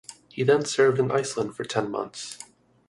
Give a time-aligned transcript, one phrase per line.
[0.29, 2.39] He then served in Iceland for ten months.